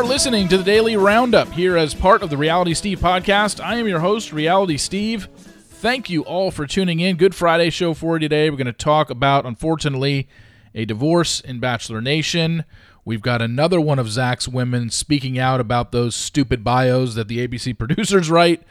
[0.00, 3.62] Are listening to the Daily Roundup here as part of the Reality Steve podcast.
[3.62, 5.28] I am your host, Reality Steve.
[5.36, 7.18] Thank you all for tuning in.
[7.18, 8.48] Good Friday show for you today.
[8.48, 10.26] We're going to talk about, unfortunately,
[10.74, 12.64] a divorce in Bachelor Nation.
[13.04, 17.46] We've got another one of Zach's women speaking out about those stupid bios that the
[17.46, 18.62] ABC producers write.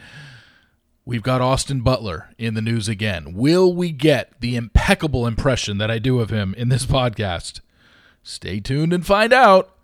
[1.04, 3.34] We've got Austin Butler in the news again.
[3.34, 7.60] Will we get the impeccable impression that I do of him in this podcast?
[8.24, 9.76] Stay tuned and find out.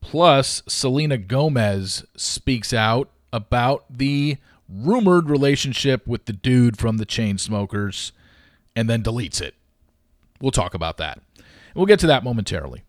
[0.00, 8.12] Plus, Selena Gomez speaks out about the rumored relationship with the dude from the Chainsmokers
[8.74, 9.54] and then deletes it.
[10.40, 11.20] We'll talk about that.
[11.74, 12.82] We'll get to that momentarily.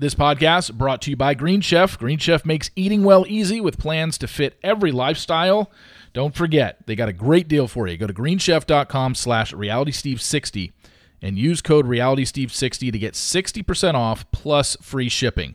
[0.00, 1.98] This podcast brought to you by Green Chef.
[1.98, 5.72] Green Chef makes eating well easy with plans to fit every lifestyle.
[6.12, 7.96] Don't forget, they got a great deal for you.
[7.96, 10.72] Go to greenchef.com slash realitysteve60
[11.20, 15.54] and use code realitysteve60 to get 60% off plus free shipping.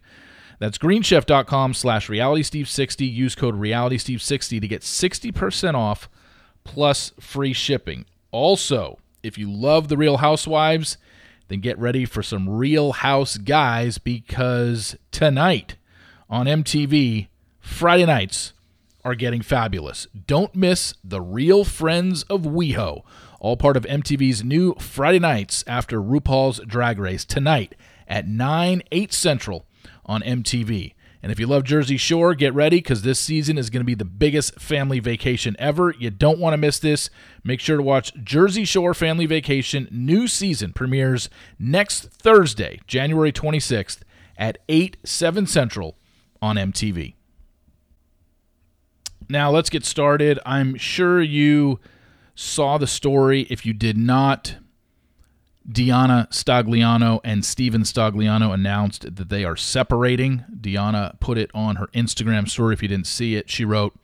[0.59, 3.11] That's greenchef.com slash realitysteve60.
[3.11, 6.09] Use code realitysteve60 to get 60% off
[6.63, 8.05] plus free shipping.
[8.31, 10.97] Also, if you love The Real Housewives,
[11.47, 15.77] then get ready for some Real House guys because tonight
[16.29, 17.27] on MTV,
[17.59, 18.53] Friday nights
[19.03, 20.07] are getting fabulous.
[20.27, 23.03] Don't miss The Real Friends of WeHo,
[23.43, 27.75] all part of MTV's new Friday nights after RuPaul's Drag Race tonight
[28.07, 29.67] at 9, 8 Central
[30.05, 30.93] on MTV.
[31.21, 33.95] And if you love Jersey Shore, get ready because this season is going to be
[33.95, 35.93] the biggest family vacation ever.
[35.99, 37.09] You don't want to miss this.
[37.43, 39.89] Make sure to watch Jersey Shore Family Vacation.
[39.91, 43.99] New season premieres next Thursday, January 26th
[44.37, 45.97] at 8, 7 Central
[46.41, 47.15] on MTV.
[49.27, 50.39] Now, let's get started.
[50.45, 51.79] I'm sure you
[52.35, 53.41] saw the story.
[53.49, 54.55] If you did not,
[55.69, 60.43] Deanna Stagliano and Steven Stagliano announced that they are separating.
[60.53, 62.73] Deanna put it on her Instagram story.
[62.73, 63.95] If you didn't see it, she wrote,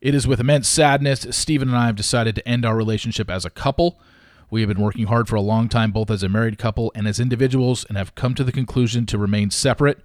[0.00, 3.44] It is with immense sadness Steven and I have decided to end our relationship as
[3.44, 3.98] a couple.
[4.50, 7.06] We have been working hard for a long time, both as a married couple and
[7.06, 10.00] as individuals, and have come to the conclusion to remain separate.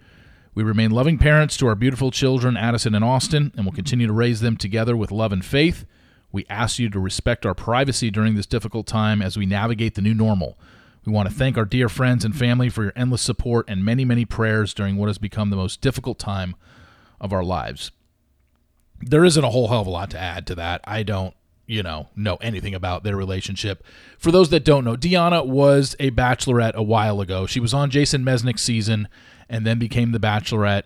[0.54, 4.14] We remain loving parents to our beautiful children, Addison and Austin, and will continue to
[4.14, 5.86] raise them together with love and faith.
[6.34, 10.02] We ask you to respect our privacy during this difficult time as we navigate the
[10.02, 10.58] new normal.
[11.06, 14.04] We want to thank our dear friends and family for your endless support and many,
[14.04, 16.56] many prayers during what has become the most difficult time
[17.22, 17.92] of our lives.
[19.00, 20.82] There isn't a whole hell of a lot to add to that.
[20.86, 21.36] I don't,
[21.68, 23.84] you know, know anything about their relationship.
[24.18, 27.46] For those that don't know, Deanna was a bachelorette a while ago.
[27.46, 29.08] She was on Jason Mesnick's season
[29.50, 30.86] and then became the bachelorette.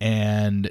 [0.00, 0.70] And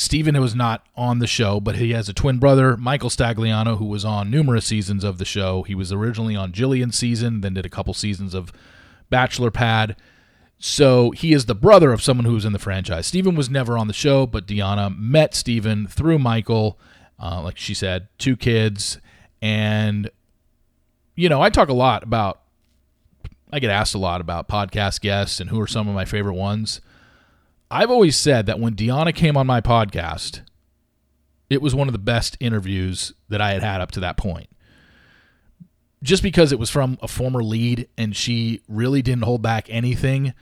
[0.00, 3.84] Steven was not on the show, but he has a twin brother, Michael Stagliano, who
[3.84, 5.62] was on numerous seasons of the show.
[5.62, 8.50] He was originally on Jillian's season, then did a couple seasons of
[9.10, 9.96] Bachelor Pad.
[10.58, 13.06] So he is the brother of someone who was in the franchise.
[13.06, 16.78] Stephen was never on the show, but Deanna met Stephen through Michael.
[17.22, 18.98] Uh, like she said, two kids.
[19.42, 20.08] And,
[21.14, 22.40] you know, I talk a lot about,
[23.52, 26.36] I get asked a lot about podcast guests and who are some of my favorite
[26.36, 26.80] ones.
[27.70, 30.40] I've always said that when Deanna came on my podcast,
[31.48, 34.48] it was one of the best interviews that I had had up to that point.
[36.02, 40.32] Just because it was from a former lead and she really didn't hold back anything.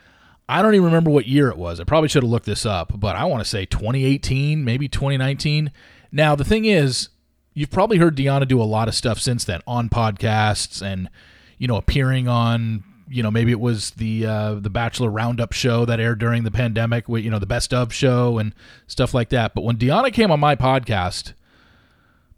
[0.48, 1.80] I don't even remember what year it was.
[1.80, 5.70] I probably should have looked this up, but I want to say 2018, maybe 2019.
[6.10, 7.10] Now, the thing is,
[7.52, 11.10] you've probably heard Deanna do a lot of stuff since then on podcasts and,
[11.58, 15.84] you know, appearing on you know maybe it was the uh, the Bachelor Roundup show
[15.84, 18.54] that aired during the pandemic, with, you know the best of show and
[18.86, 19.54] stuff like that.
[19.54, 21.34] But when Deanna came on my podcast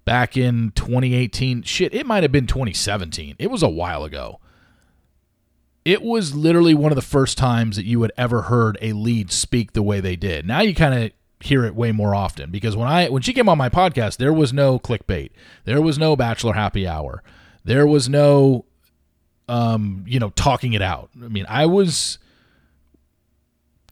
[0.05, 3.37] back in 2018, shit, it might have been 2017.
[3.39, 4.41] It was a while ago.
[5.85, 9.33] It was literally one of the first times that you had ever heard a lead
[9.33, 10.47] speak the way they did.
[10.47, 13.49] Now you kind of hear it way more often because when I when she came
[13.49, 15.31] on my podcast, there was no clickbait.
[15.65, 17.23] There was no bachelor happy hour.
[17.65, 18.67] There was no
[19.51, 21.11] um, you know, talking it out.
[21.21, 22.19] I mean, I was,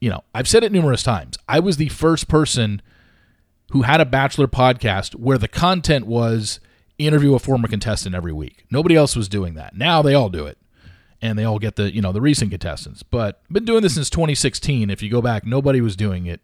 [0.01, 1.37] you know, I've said it numerous times.
[1.49, 2.81] I was the first person
[3.73, 6.61] who had a Bachelor podcast where the content was
[6.97, 8.67] interview a former contestant every week.
[8.71, 9.77] Nobody else was doing that.
[9.77, 10.59] Now they all do it.
[11.21, 13.03] And they all get the, you know, the recent contestants.
[13.03, 14.91] But I've been doing this since 2016.
[14.91, 16.41] If you go back, nobody was doing it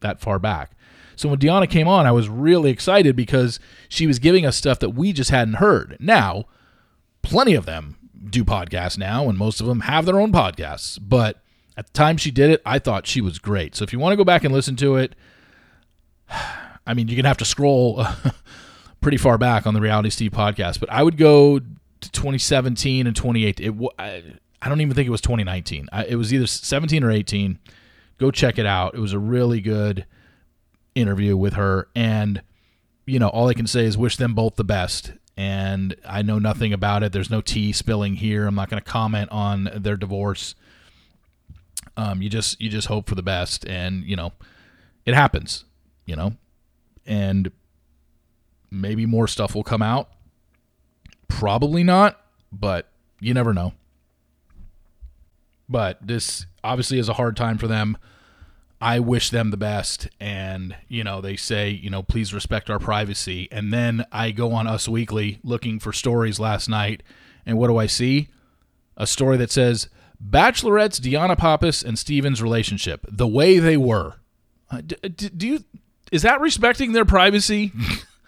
[0.00, 0.70] that far back.
[1.16, 3.60] So when Deanna came on, I was really excited because
[3.90, 5.98] she was giving us stuff that we just hadn't heard.
[6.00, 6.46] Now,
[7.20, 7.98] plenty of them
[8.30, 10.98] do podcasts now, and most of them have their own podcasts.
[11.00, 11.42] But
[11.76, 13.74] at the time she did it, I thought she was great.
[13.74, 15.14] So if you want to go back and listen to it,
[16.86, 18.04] I mean, you're gonna have to scroll
[19.00, 20.80] pretty far back on the Reality Steve podcast.
[20.80, 23.66] But I would go to 2017 and 2018.
[23.66, 25.88] It, I, don't even think it was 2019.
[25.92, 27.58] I, it was either 17 or 18.
[28.18, 28.94] Go check it out.
[28.94, 30.06] It was a really good
[30.94, 31.88] interview with her.
[31.94, 32.42] And,
[33.06, 35.12] you know, all I can say is wish them both the best.
[35.36, 37.12] And I know nothing about it.
[37.12, 38.46] There's no tea spilling here.
[38.46, 40.54] I'm not going to comment on their divorce.
[41.96, 44.32] Um, you just you just hope for the best, and you know,
[45.04, 45.64] it happens.
[46.06, 46.34] You know,
[47.06, 47.50] and
[48.70, 50.10] maybe more stuff will come out.
[51.28, 52.20] Probably not,
[52.52, 52.88] but
[53.20, 53.72] you never know.
[55.68, 57.96] But this obviously is a hard time for them.
[58.84, 60.08] I wish them the best.
[60.20, 63.48] And, you know, they say, you know, please respect our privacy.
[63.50, 67.02] And then I go on Us Weekly looking for stories last night.
[67.46, 68.28] And what do I see?
[68.98, 69.88] A story that says,
[70.22, 74.16] Bachelorette's Deanna Pappas and Steven's relationship, the way they were.
[74.70, 74.96] Uh, do,
[75.30, 75.64] do you
[76.12, 77.72] is that respecting their privacy?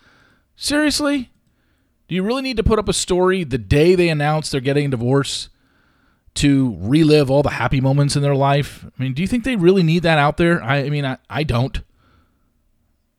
[0.57, 1.31] Seriously?
[2.09, 4.87] Do you really need to put up a story the day they announce they're getting
[4.87, 5.51] a divorce
[6.37, 8.85] to relive all the happy moments in their life?
[8.87, 10.63] I mean, do you think they really need that out there?
[10.63, 11.81] I, I mean, I, I don't.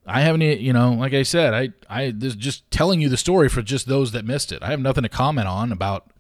[0.06, 3.62] I haven't, you know, like I said, I, I just telling you the story for
[3.62, 4.64] just those that missed it.
[4.64, 6.12] I have nothing to comment on about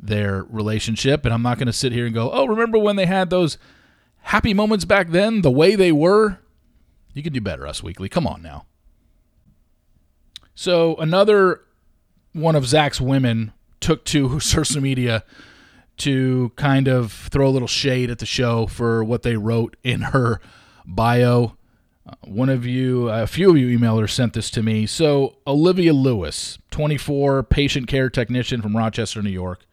[0.00, 3.04] their relationship, and I'm not going to sit here and go, oh, remember when they
[3.04, 3.58] had those
[4.22, 6.38] happy moments back then, the way they were?
[7.12, 8.08] You can do better, Us Weekly.
[8.08, 8.64] Come on now.
[10.54, 11.62] So another
[12.32, 15.22] one of Zach's women took to social media
[15.98, 20.00] to kind of throw a little shade at the show for what they wrote in
[20.02, 20.40] her
[20.86, 21.56] bio.
[22.06, 24.86] Uh, one of you, a few of you emailers sent this to me.
[24.86, 29.64] So, Olivia Lewis, 24, patient care technician from Rochester, New York.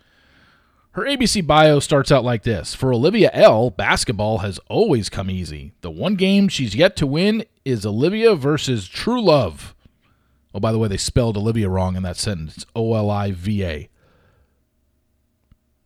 [0.91, 5.73] Her ABC bio starts out like this For Olivia L., basketball has always come easy.
[5.81, 9.75] The one game she's yet to win is Olivia versus True Love.
[10.53, 13.65] Oh, by the way, they spelled Olivia wrong in that sentence O L I V
[13.65, 13.89] A.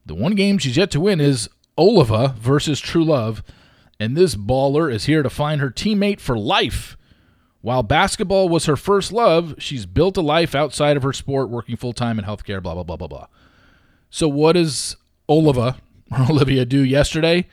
[0.10, 3.44] The one game she's yet to win is Oliva versus True Love,
[4.00, 6.98] and this baller is here to find her teammate for life.
[7.62, 11.76] While basketball was her first love, she's built a life outside of her sport, working
[11.76, 13.28] full time in healthcare, blah, blah, blah, blah, blah.
[14.10, 14.96] So, what does
[15.30, 15.78] Oliva
[16.12, 17.48] or Olivia do yesterday?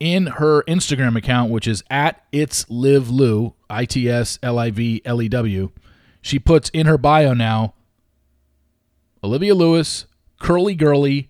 [0.00, 4.72] In her Instagram account, which is at it's live Lew, I T S L I
[4.72, 5.70] V L E W,
[6.20, 7.74] she puts in her bio now
[9.22, 10.06] Olivia Lewis,
[10.40, 11.28] Curly Girly,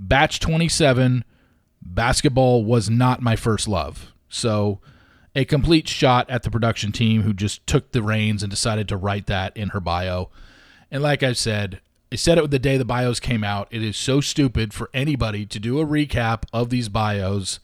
[0.00, 1.24] Batch 27,
[1.82, 4.12] basketball was not my first love.
[4.28, 4.78] So,
[5.34, 8.96] a complete shot at the production team who just took the reins and decided to
[8.96, 10.30] write that in her bio.
[10.90, 11.80] And like I said,
[12.12, 13.68] I said it the day the bios came out.
[13.70, 17.60] It is so stupid for anybody to do a recap of these bios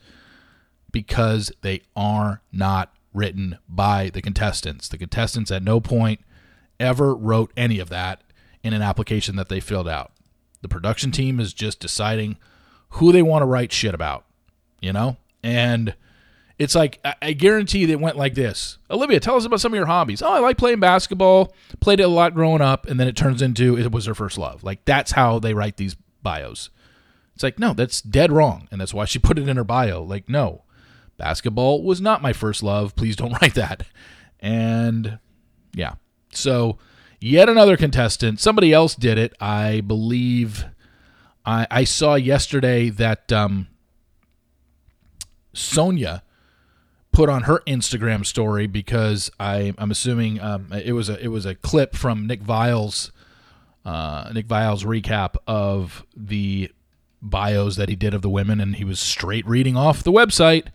[0.93, 4.89] because they are not written by the contestants.
[4.89, 6.21] The contestants at no point
[6.79, 8.23] ever wrote any of that
[8.63, 10.13] in an application that they filled out.
[10.65, 12.39] The production team is just deciding
[12.89, 14.25] who they want to write shit about,
[14.81, 15.19] you know?
[15.43, 15.95] And
[16.59, 18.79] it's like I guarantee that went like this.
[18.91, 20.23] Olivia, tell us about some of your hobbies.
[20.23, 21.53] Oh, I like playing basketball.
[21.81, 24.39] Played it a lot growing up, and then it turns into it was her first
[24.39, 24.65] love.
[24.65, 26.71] Like that's how they write these bios.
[27.35, 30.03] It's like no, that's dead wrong, and that's why she put it in her bio.
[30.03, 30.63] Like no,
[31.19, 32.97] basketball was not my first love.
[32.97, 33.83] Please don't write that.
[34.41, 35.19] And
[35.75, 35.97] yeah,
[36.33, 36.79] so
[37.25, 38.39] yet another contestant.
[38.39, 39.35] Somebody else did it.
[39.41, 40.67] I believe.
[41.47, 43.69] I, I saw yesterday that um,
[45.55, 46.23] Sonja
[47.13, 51.47] put on her Instagram story because I, I'm assuming um, it was a it was
[51.47, 53.13] a clip from Nick Viall's
[53.85, 56.71] uh, Nick Viall's recap of the
[57.21, 60.67] bios that he did of the women, and he was straight reading off the website.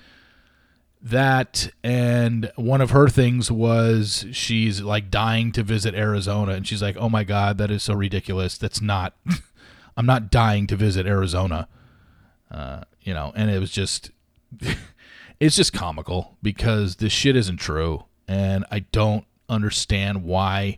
[1.02, 6.82] That and one of her things was she's like dying to visit Arizona, and she's
[6.82, 8.58] like, "Oh my god, that is so ridiculous.
[8.58, 9.16] That's not.
[9.98, 11.68] I'm not dying to visit Arizona."
[12.52, 14.12] Uh, you know, and it was just.
[15.40, 18.04] it's just comical because this shit isn't true.
[18.28, 20.78] And I don't understand why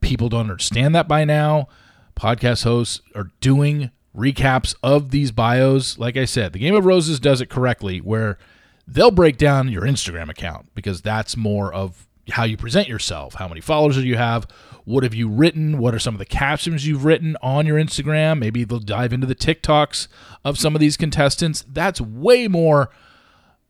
[0.00, 1.68] people don't understand that by now.
[2.14, 5.98] Podcast hosts are doing recaps of these bios.
[5.98, 8.38] Like I said, the Game of Roses does it correctly where
[8.86, 13.34] they'll break down your Instagram account because that's more of how you present yourself.
[13.34, 14.46] How many followers do you have?
[14.84, 15.78] What have you written?
[15.78, 18.38] What are some of the captions you've written on your Instagram?
[18.38, 20.08] Maybe they'll dive into the TikToks
[20.44, 21.64] of some of these contestants.
[21.68, 22.90] That's way more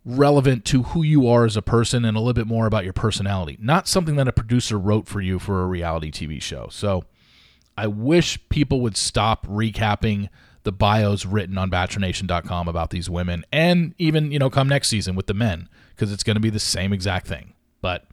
[0.05, 2.93] relevant to who you are as a person and a little bit more about your
[2.93, 6.69] personality, not something that a producer wrote for you for a reality TV show.
[6.71, 7.05] So
[7.77, 10.29] I wish people would stop recapping
[10.65, 15.15] the bios written on bachelornation.com about these women and even, you know, come next season
[15.15, 17.55] with the men because it's going to be the same exact thing.
[17.81, 18.07] But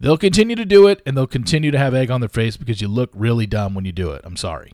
[0.00, 2.80] they'll continue to do it and they'll continue to have egg on their face because
[2.80, 4.22] you look really dumb when you do it.
[4.24, 4.72] I'm sorry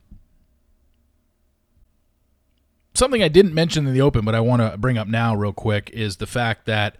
[2.97, 5.53] something I didn't mention in the open, but I want to bring up now real
[5.53, 6.97] quick is the fact that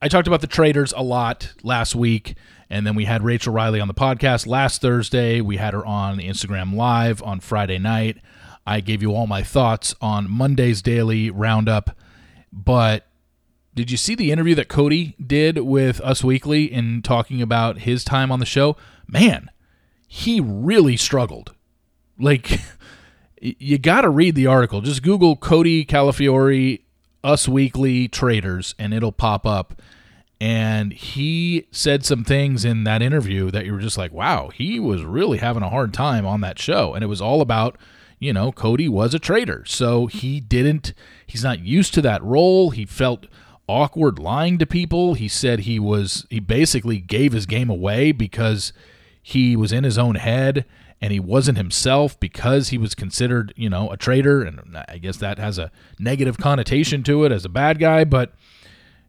[0.00, 2.34] I talked about the Traitors a lot last week,
[2.68, 5.40] and then we had Rachel Riley on the podcast last Thursday.
[5.40, 8.18] We had her on Instagram Live on Friday night.
[8.66, 11.96] I gave you all my thoughts on Monday's daily roundup,
[12.52, 13.06] but
[13.74, 18.04] did you see the interview that Cody did with Us Weekly in talking about his
[18.04, 18.74] time on the show?
[19.06, 19.50] Man,
[20.08, 21.52] he really struggled.
[22.18, 22.58] Like,
[23.40, 24.80] you got to read the article.
[24.80, 26.80] Just Google Cody Calafiore,
[27.22, 29.82] Us Weekly Traitors, and it'll pop up.
[30.40, 34.80] And he said some things in that interview that you were just like, wow, he
[34.80, 36.94] was really having a hard time on that show.
[36.94, 37.76] And it was all about,
[38.18, 39.64] you know, Cody was a traitor.
[39.66, 40.94] So he didn't,
[41.26, 42.70] he's not used to that role.
[42.70, 43.26] He felt
[43.68, 45.14] awkward lying to people.
[45.14, 48.72] He said he was, he basically gave his game away because
[49.22, 50.64] he was in his own head
[51.00, 54.42] and he wasn't himself because he was considered, you know, a traitor.
[54.42, 58.32] And I guess that has a negative connotation to it as a bad guy, but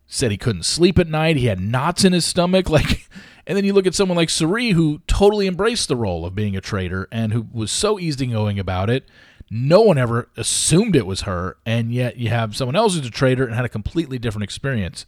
[0.06, 1.38] said he couldn't sleep at night.
[1.38, 2.68] He had knots in his stomach.
[2.78, 3.08] Like,
[3.48, 6.58] and then you look at someone like Cirie, who totally embraced the role of being
[6.58, 9.08] a traitor and who was so easygoing about it.
[9.50, 13.10] No one ever assumed it was her, and yet you have someone else who's a
[13.10, 15.06] traitor and had a completely different experience.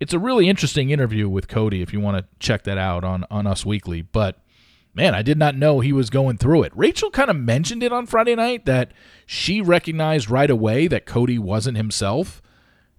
[0.00, 3.24] It's a really interesting interview with Cody if you want to check that out on,
[3.30, 4.02] on Us Weekly.
[4.02, 4.40] But
[4.92, 6.72] man, I did not know he was going through it.
[6.74, 8.90] Rachel kind of mentioned it on Friday night that
[9.24, 12.42] she recognized right away that Cody wasn't himself.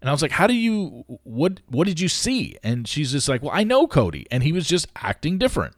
[0.01, 3.27] And I was like, "How do you what what did you see?" And she's just
[3.27, 5.75] like, "Well, I know Cody and he was just acting different."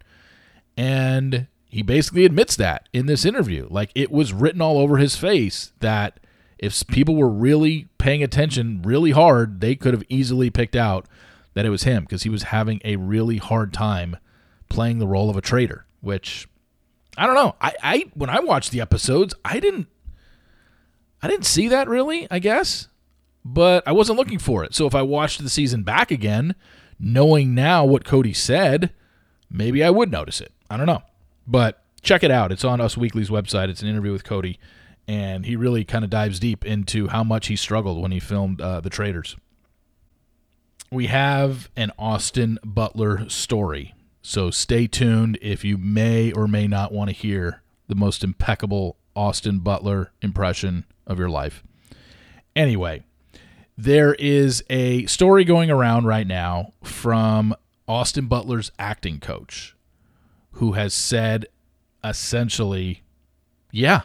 [0.77, 3.67] And he basically admits that in this interview.
[3.69, 6.19] Like it was written all over his face that
[6.59, 11.07] if people were really paying attention really hard, they could have easily picked out
[11.53, 14.17] that it was him because he was having a really hard time
[14.69, 16.47] playing the role of a traitor, which
[17.17, 17.55] I don't know.
[17.59, 19.87] I, I when I watched the episodes, I didn't
[21.21, 22.87] I didn't see that really, I guess
[23.43, 24.75] but I wasn't looking for it.
[24.75, 26.55] So if I watched the season back again,
[26.99, 28.93] knowing now what Cody said,
[29.49, 30.51] maybe I would notice it.
[30.69, 31.01] I don't know.
[31.47, 32.51] But check it out.
[32.51, 33.69] It's on Us Weekly's website.
[33.69, 34.59] It's an interview with Cody,
[35.07, 38.61] and he really kind of dives deep into how much he struggled when he filmed
[38.61, 39.35] uh, The Traitors.
[40.91, 43.93] We have an Austin Butler story.
[44.21, 48.97] So stay tuned if you may or may not want to hear the most impeccable
[49.15, 51.63] Austin Butler impression of your life.
[52.55, 53.03] Anyway,
[53.83, 57.55] there is a story going around right now from
[57.87, 59.75] Austin Butler's acting coach
[60.53, 61.47] who has said
[62.03, 63.01] essentially,
[63.71, 64.01] yeah,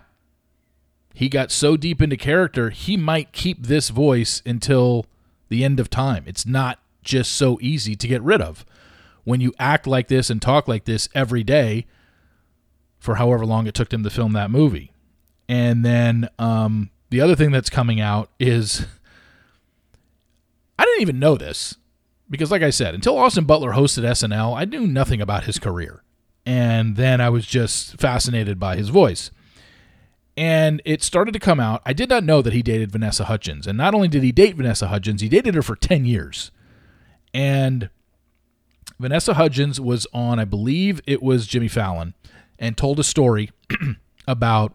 [1.12, 5.04] he got so deep into character, he might keep this voice until
[5.50, 6.24] the end of time.
[6.26, 8.64] It's not just so easy to get rid of.
[9.24, 11.84] When you act like this and talk like this every day
[12.98, 14.92] for however long it took him to film that movie.
[15.50, 18.86] And then um, the other thing that's coming out is
[20.78, 21.76] I didn't even know this
[22.28, 26.02] because, like I said, until Austin Butler hosted SNL, I knew nothing about his career.
[26.44, 29.30] And then I was just fascinated by his voice.
[30.36, 31.82] And it started to come out.
[31.86, 33.66] I did not know that he dated Vanessa Hudgens.
[33.66, 36.50] And not only did he date Vanessa Hudgens, he dated her for 10 years.
[37.32, 37.88] And
[39.00, 42.14] Vanessa Hudgens was on, I believe it was Jimmy Fallon,
[42.58, 43.50] and told a story
[44.28, 44.74] about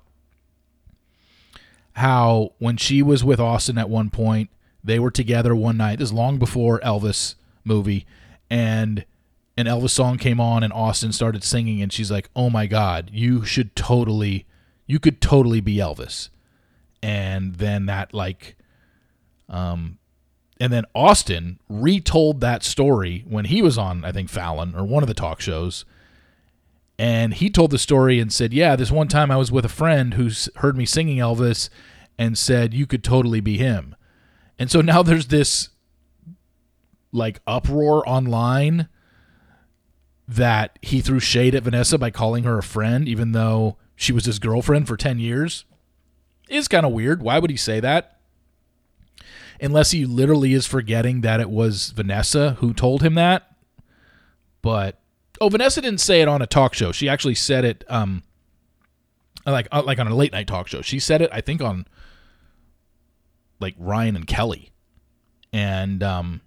[1.94, 4.50] how when she was with Austin at one point,
[4.84, 6.00] they were together one night.
[6.00, 8.06] This is long before Elvis movie,
[8.50, 9.06] and
[9.58, 13.10] an Elvis song came on, and Austin started singing, and she's like, "Oh my God,
[13.14, 14.46] you should totally,
[14.88, 16.30] you could totally be Elvis."
[17.04, 18.56] And then that like,
[19.50, 19.98] um,
[20.62, 25.02] and then Austin retold that story when he was on, I think Fallon or one
[25.02, 25.86] of the talk shows.
[27.00, 29.70] And he told the story and said, Yeah, this one time I was with a
[29.70, 31.70] friend who's heard me singing Elvis
[32.20, 33.96] and said, You could totally be him.
[34.62, 35.70] And so now there's this
[37.12, 38.90] like uproar online
[40.28, 44.26] that he threw shade at Vanessa by calling her a friend, even though she was
[44.26, 45.66] his girlfriend for 10 years.
[46.48, 47.24] Is kind of weird.
[47.24, 48.20] Why would he say that?
[49.60, 53.56] Unless he literally is forgetting that it was Vanessa who told him that.
[54.62, 55.00] But
[55.42, 56.92] oh, Vanessa didn't say it on a talk show.
[56.92, 58.22] She actually said it um
[59.44, 60.84] like uh, like on a late night talk show.
[60.84, 61.88] She said it I think on
[63.62, 64.72] like Ryan and Kelly.
[65.54, 66.42] And um,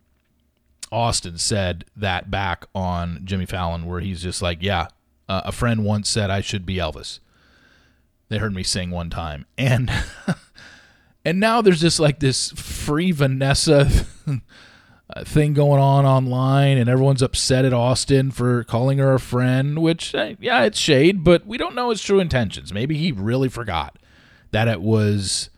[0.91, 4.89] Austin said that back on Jimmy Fallon, where he's just like, yeah,
[5.29, 7.21] uh, a friend once said I should be Elvis.
[8.29, 9.91] They heard me sing one time, and
[11.25, 13.85] and now there's just like this free Vanessa
[15.25, 19.81] thing going on online, and everyone's upset at Austin for calling her a friend.
[19.81, 22.73] Which, uh, yeah, it's shade, but we don't know his true intentions.
[22.73, 23.99] Maybe he really forgot
[24.53, 25.51] that it was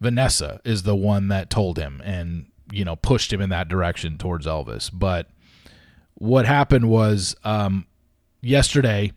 [0.00, 4.18] Vanessa is the one that told him, and you know, pushed him in that direction
[4.18, 4.90] towards Elvis.
[4.92, 5.28] But
[6.14, 7.86] what happened was um,
[8.40, 9.12] yesterday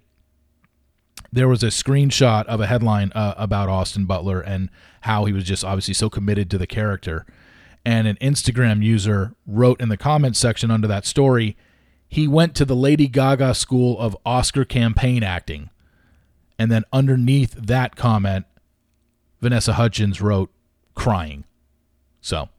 [1.32, 4.70] there was a screenshot of a headline uh, about Austin Butler and
[5.02, 7.26] how he was just obviously so committed to the character.
[7.86, 11.56] And an Instagram user wrote in the comments section under that story,
[12.08, 15.70] he went to the Lady Gaga School of Oscar campaign acting.
[16.58, 18.46] And then underneath that comment,
[19.40, 20.52] Vanessa Hudgens wrote,
[21.00, 21.46] crying.
[22.20, 22.50] So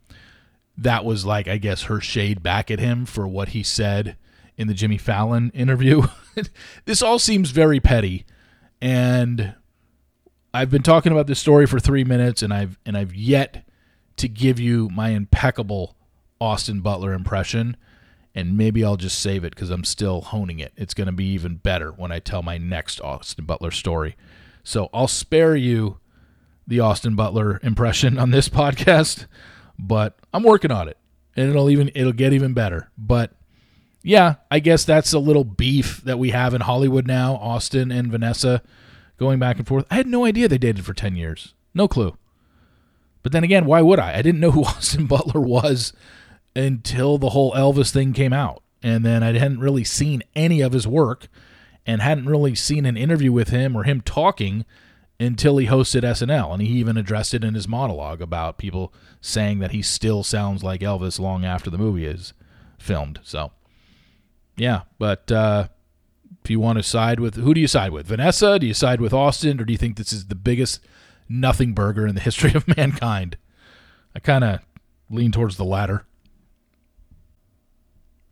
[0.78, 4.16] that was like, I guess, her shade back at him for what he said
[4.56, 6.02] in the Jimmy Fallon interview.
[6.86, 8.24] this all seems very petty
[8.80, 9.54] and
[10.54, 13.68] I've been talking about this story for 3 minutes and I've and I've yet
[14.16, 15.96] to give you my impeccable
[16.40, 17.76] Austin Butler impression
[18.34, 20.72] and maybe I'll just save it cuz I'm still honing it.
[20.78, 24.16] It's going to be even better when I tell my next Austin Butler story.
[24.64, 25.98] So I'll spare you
[26.70, 29.26] the Austin Butler impression on this podcast,
[29.78, 30.96] but I'm working on it.
[31.36, 32.90] And it'll even it'll get even better.
[32.96, 33.32] But
[34.02, 37.34] yeah, I guess that's a little beef that we have in Hollywood now.
[37.36, 38.62] Austin and Vanessa
[39.18, 39.84] going back and forth.
[39.90, 41.54] I had no idea they dated for 10 years.
[41.74, 42.16] No clue.
[43.22, 44.16] But then again, why would I?
[44.16, 45.92] I didn't know who Austin Butler was
[46.56, 48.62] until the whole Elvis thing came out.
[48.82, 51.28] And then I hadn't really seen any of his work
[51.84, 54.64] and hadn't really seen an interview with him or him talking
[55.20, 56.52] until he hosted SNL.
[56.52, 60.64] And he even addressed it in his monologue about people saying that he still sounds
[60.64, 62.32] like Elvis long after the movie is
[62.78, 63.20] filmed.
[63.22, 63.52] So
[64.56, 65.68] yeah, but uh,
[66.42, 68.06] if you want to side with who do you side with?
[68.06, 68.58] Vanessa?
[68.58, 70.80] Do you side with Austin, or do you think this is the biggest
[71.28, 73.36] nothing burger in the history of mankind?
[74.14, 74.60] I kind of
[75.08, 76.06] lean towards the latter.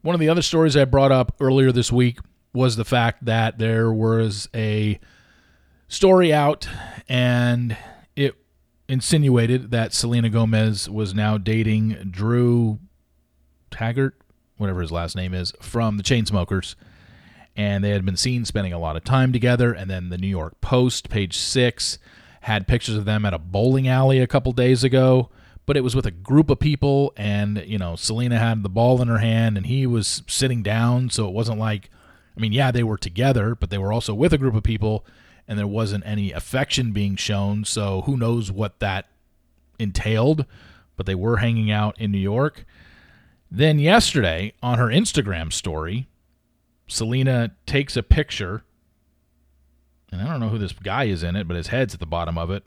[0.02, 2.18] One of the other stories I brought up earlier this week
[2.52, 4.98] was the fact that there was a
[5.88, 6.68] story out
[7.08, 7.76] and
[8.14, 8.36] it
[8.88, 12.78] insinuated that Selena Gomez was now dating Drew
[13.70, 14.14] Taggart,
[14.56, 16.74] whatever his last name is, from the Chainsmokers.
[17.56, 19.72] And they had been seen spending a lot of time together.
[19.72, 21.98] And then the New York Post, page six,
[22.42, 25.28] had pictures of them at a bowling alley a couple days ago.
[25.66, 29.02] But it was with a group of people, and you know, Selena had the ball
[29.02, 31.10] in her hand, and he was sitting down.
[31.10, 31.90] So it wasn't like,
[32.34, 35.04] I mean, yeah, they were together, but they were also with a group of people,
[35.48, 37.64] and there wasn't any affection being shown.
[37.64, 39.06] So who knows what that
[39.78, 40.44] entailed?
[40.96, 42.64] But they were hanging out in New York.
[43.50, 46.06] Then yesterday on her Instagram story,
[46.86, 48.62] Selena takes a picture,
[50.12, 52.06] and I don't know who this guy is in it, but his head's at the
[52.06, 52.64] bottom of it.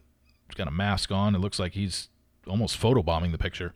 [0.47, 1.35] He's got a mask on.
[1.35, 2.09] It looks like he's
[2.47, 3.73] almost photobombing the picture.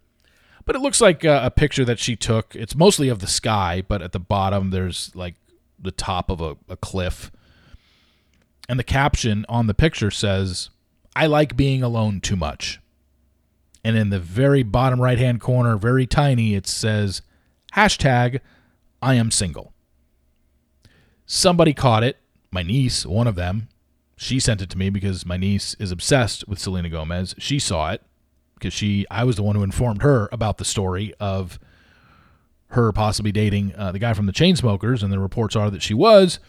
[0.65, 2.55] But it looks like a, a picture that she took.
[2.55, 5.35] It's mostly of the sky, but at the bottom there's like
[5.79, 7.31] the top of a, a cliff.
[8.67, 10.69] And the caption on the picture says,
[11.15, 12.79] I like being alone too much
[13.85, 17.21] and in the very bottom right hand corner, very tiny, it says
[17.73, 18.39] hashtag
[18.99, 19.73] I am single.
[21.27, 22.17] Somebody caught it.
[22.49, 23.67] My niece, one of them,
[24.17, 27.35] she sent it to me because my niece is obsessed with Selena Gomez.
[27.37, 28.01] She saw it
[28.55, 31.59] because she, I was the one who informed her about the story of
[32.69, 35.93] her possibly dating uh, the guy from the Chainsmokers, and the reports are that she
[35.93, 36.39] was.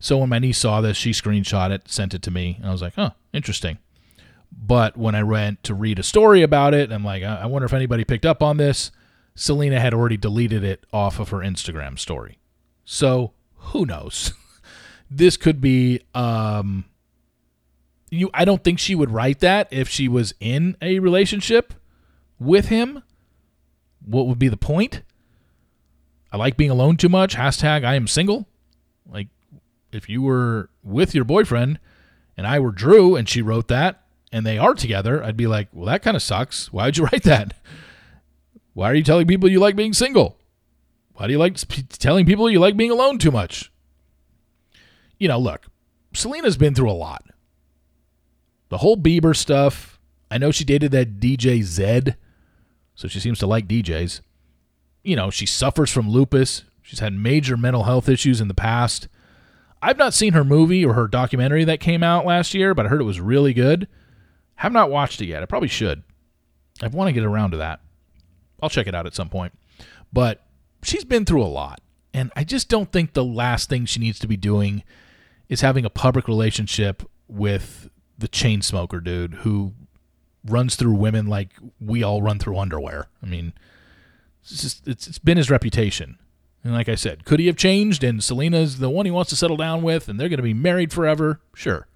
[0.00, 2.72] So when my niece saw this, she screenshot it, sent it to me, and I
[2.72, 3.78] was like, "Huh, interesting."
[4.50, 7.72] But when I went to read a story about it, I'm like, I wonder if
[7.72, 8.90] anybody picked up on this.
[9.34, 12.38] Selena had already deleted it off of her Instagram story.
[12.84, 14.32] So who knows?
[15.10, 16.84] this could be um
[18.10, 21.74] you I don't think she would write that if she was in a relationship
[22.38, 23.02] with him.
[24.04, 25.02] What would be the point?
[26.32, 27.36] I like being alone too much.
[27.36, 28.48] Hashtag I am single.
[29.06, 29.28] Like
[29.92, 31.78] if you were with your boyfriend
[32.36, 35.68] and I were Drew and she wrote that, and they are together, I'd be like,
[35.72, 36.72] well, that kind of sucks.
[36.72, 37.54] Why would you write that?
[38.74, 40.38] Why are you telling people you like being single?
[41.14, 41.56] Why do you like
[41.98, 43.72] telling people you like being alone too much?
[45.18, 45.66] You know, look,
[46.12, 47.24] Selena's been through a lot.
[48.68, 49.98] The whole Bieber stuff.
[50.30, 52.16] I know she dated that DJ Zedd,
[52.94, 54.20] so she seems to like DJs.
[55.02, 56.64] You know, she suffers from lupus.
[56.82, 59.08] She's had major mental health issues in the past.
[59.80, 62.88] I've not seen her movie or her documentary that came out last year, but I
[62.88, 63.86] heard it was really good.
[64.56, 65.42] Have not watched it yet.
[65.42, 66.02] I probably should.
[66.82, 67.80] I want to get around to that.
[68.60, 69.56] I'll check it out at some point.
[70.12, 70.44] But
[70.82, 71.80] she's been through a lot.
[72.12, 74.82] And I just don't think the last thing she needs to be doing
[75.48, 79.74] is having a public relationship with the chain smoker dude who
[80.44, 83.06] runs through women like we all run through underwear.
[83.22, 83.52] I mean,
[84.42, 86.18] it's just it's, it's been his reputation.
[86.64, 89.36] And like I said, could he have changed and Selena's the one he wants to
[89.36, 91.40] settle down with and they're going to be married forever?
[91.54, 91.86] Sure.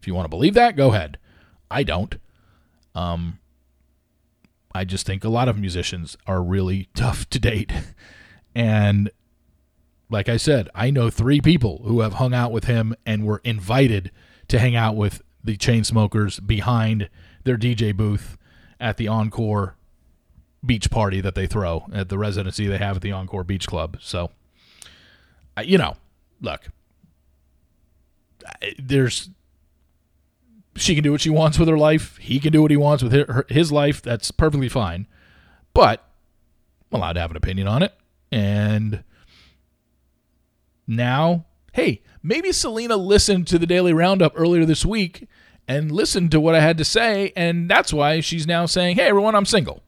[0.00, 1.18] If you want to believe that, go ahead.
[1.70, 2.16] I don't.
[2.94, 3.38] Um,
[4.74, 7.72] I just think a lot of musicians are really tough to date.
[8.54, 9.10] And
[10.10, 13.40] like I said, I know three people who have hung out with him and were
[13.44, 14.10] invited
[14.48, 17.08] to hang out with the Chainsmokers behind
[17.44, 18.36] their DJ booth
[18.80, 19.76] at the Encore
[20.64, 23.98] beach party that they throw at the residency they have at the Encore Beach Club.
[24.00, 24.30] So,
[25.62, 25.96] you know,
[26.40, 26.68] look,
[28.78, 29.30] there's
[30.76, 32.16] she can do what she wants with her life.
[32.18, 34.00] He can do what he wants with his life.
[34.00, 35.06] That's perfectly fine.
[35.74, 36.04] But
[36.90, 37.92] I'm allowed to have an opinion on it.
[38.30, 39.02] And
[40.86, 45.28] now, hey, maybe Selena listened to the Daily Roundup earlier this week
[45.66, 49.08] and listened to what I had to say, and that's why she's now saying, "Hey,
[49.08, 49.82] everyone, I'm single."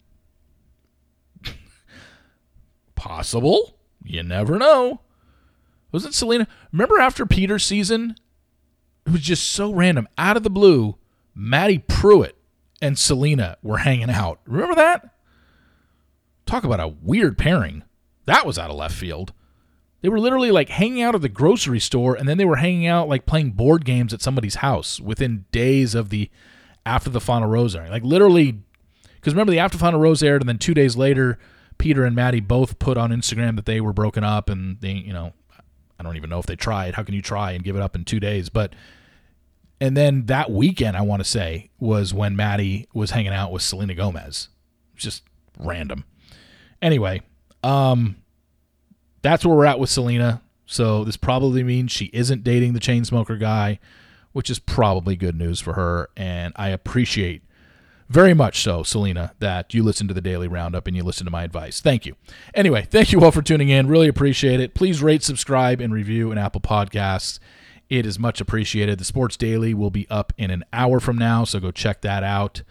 [3.00, 3.78] Possible.
[4.04, 5.00] You never know.
[5.90, 6.46] Wasn't Selena?
[6.70, 8.14] Remember after Peter's season,
[9.06, 10.98] it was just so random, out of the blue.
[11.34, 12.36] Maddie Prewett
[12.82, 14.40] and Selena were hanging out.
[14.44, 15.14] Remember that?
[16.44, 17.84] Talk about a weird pairing.
[18.26, 19.32] That was out of left field.
[20.02, 22.86] They were literally like hanging out at the grocery store and then they were hanging
[22.86, 26.28] out like playing board games at somebody's house within days of the
[26.84, 27.92] after the final rose airing.
[27.92, 28.60] Like literally
[29.14, 31.38] because remember the after final rose aired and then 2 days later
[31.80, 35.14] Peter and Maddie both put on Instagram that they were broken up and they, you
[35.14, 35.32] know,
[35.98, 36.94] I don't even know if they tried.
[36.94, 38.50] How can you try and give it up in 2 days?
[38.50, 38.74] But
[39.80, 43.62] and then that weekend I want to say was when Maddie was hanging out with
[43.62, 44.48] Selena Gomez.
[44.94, 45.22] Just
[45.58, 46.04] random.
[46.82, 47.22] Anyway,
[47.62, 48.16] um
[49.22, 50.42] that's where we're at with Selena.
[50.66, 53.80] So this probably means she isn't dating the chain smoker guy,
[54.32, 56.10] which is probably good news for her.
[56.14, 57.42] And I appreciate
[58.10, 61.30] very much so, Selena, that you listen to the daily roundup and you listen to
[61.30, 61.80] my advice.
[61.80, 62.16] Thank you.
[62.52, 63.86] Anyway, thank you all for tuning in.
[63.86, 64.74] Really appreciate it.
[64.74, 67.38] Please rate, subscribe, and review an Apple Podcasts.
[67.88, 68.98] It is much appreciated.
[68.98, 72.24] The Sports Daily will be up in an hour from now, so go check that
[72.24, 72.62] out.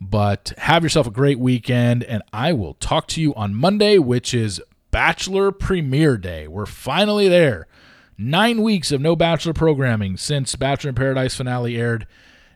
[0.00, 4.34] But have yourself a great weekend, and I will talk to you on Monday, which
[4.34, 6.48] is Bachelor Premiere Day.
[6.48, 7.68] We're finally there.
[8.18, 12.08] Nine weeks of no Bachelor programming since Bachelor in Paradise finale aired.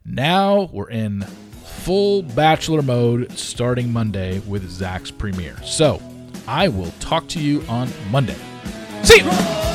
[0.07, 5.57] Now we're in full Bachelor mode starting Monday with Zach's premiere.
[5.65, 6.01] So
[6.47, 8.37] I will talk to you on Monday.
[9.03, 9.74] See you.